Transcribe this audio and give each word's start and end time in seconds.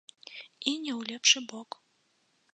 І 0.31 0.71
не 0.85 0.93
ў 0.99 1.13
лепшы 1.13 1.39
бок. 1.53 1.69